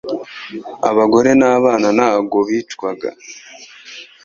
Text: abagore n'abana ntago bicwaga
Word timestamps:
abagore 0.89 1.29
n'abana 1.39 1.87
ntago 1.97 2.37
bicwaga 2.47 3.09